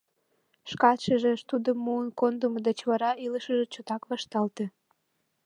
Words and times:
Шкат 0.69 0.97
шижеш: 1.03 1.39
Тудым 1.49 1.77
муын 1.85 2.07
кондымо 2.19 2.59
деч 2.67 2.79
вара 2.89 3.11
илышыже 3.25 3.65
чотак 3.73 4.01
вашталте. 4.09 4.65